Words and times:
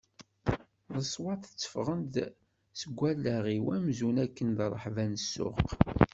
Leṣwat 0.97 1.41
tteffɣen-d 1.45 2.15
seg 2.79 2.91
wallaɣ-iw 2.99 3.65
amzun 3.75 4.17
akken 4.25 4.47
d 4.57 4.59
rreḥba 4.71 5.05
n 5.11 5.13
ssuq. 5.23 5.59